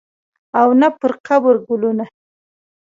او 0.59 0.69
نه 0.81 0.87
پرقبر 0.99 1.55
ګلونه 1.67 2.05